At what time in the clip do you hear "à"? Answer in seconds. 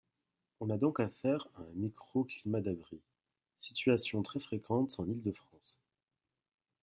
1.53-1.61